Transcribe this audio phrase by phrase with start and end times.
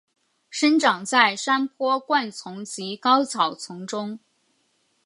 [0.49, 4.19] 生长在山坡灌丛及高草丛中。